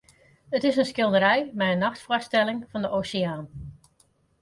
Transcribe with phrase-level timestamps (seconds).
[0.51, 3.45] It is in skilderij mei in nachtfoarstelling fan de oseaan.